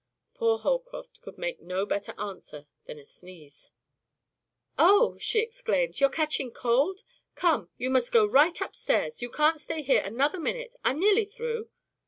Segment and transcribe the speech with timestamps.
[0.33, 3.69] Poor Holcroft could make no better answer than a sneeze.
[4.79, 7.01] "Oh h," she exclaimed, "you're catching cold?
[7.35, 9.21] Come, you must go right upstairs.
[9.21, 10.73] You can't stay here another minute.
[10.83, 11.69] I'm nearly through."